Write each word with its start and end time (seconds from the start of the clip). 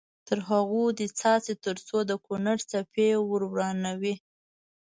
تر 0.27 0.39
هغو 0.49 0.83
دې 0.97 1.07
څاڅي 1.19 1.53
تر 1.65 1.75
څو 1.87 1.97
د 2.09 2.11
کونړ 2.25 2.57
څپې 2.69 3.09
ور 3.27 3.41
روانې 3.45 3.93
وي. 4.01 4.15